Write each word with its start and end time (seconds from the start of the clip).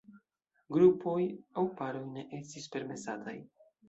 Grupoj 0.77 1.19
aŭ 1.23 1.65
paroj 1.81 2.01
ne 2.15 2.23
estis 2.39 2.65
permesataj. 2.77 3.35